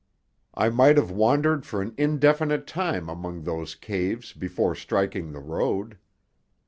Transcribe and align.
I 0.55 0.69
might 0.69 0.97
have 0.97 1.11
wandered 1.11 1.63
for 1.63 1.79
an 1.83 1.93
indefinite 1.95 2.65
time 2.65 3.07
among 3.07 3.43
those 3.43 3.75
caves 3.75 4.33
before 4.33 4.73
striking 4.73 5.31
the 5.31 5.39
road. 5.41 5.99